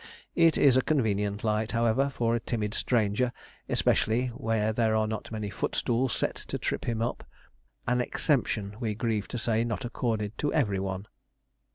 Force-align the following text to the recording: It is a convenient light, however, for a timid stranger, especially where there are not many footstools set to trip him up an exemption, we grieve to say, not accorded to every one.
It 0.33 0.57
is 0.57 0.75
a 0.77 0.81
convenient 0.81 1.43
light, 1.43 1.73
however, 1.73 2.09
for 2.09 2.33
a 2.33 2.39
timid 2.39 2.73
stranger, 2.73 3.31
especially 3.69 4.29
where 4.29 4.73
there 4.73 4.95
are 4.95 5.05
not 5.05 5.31
many 5.31 5.51
footstools 5.51 6.11
set 6.13 6.37
to 6.37 6.57
trip 6.57 6.85
him 6.85 7.03
up 7.03 7.23
an 7.87 8.01
exemption, 8.01 8.75
we 8.79 8.95
grieve 8.95 9.27
to 9.27 9.37
say, 9.37 9.63
not 9.63 9.85
accorded 9.85 10.35
to 10.39 10.51
every 10.51 10.79
one. 10.79 11.05